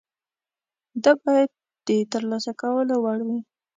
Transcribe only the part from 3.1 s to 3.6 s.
وي.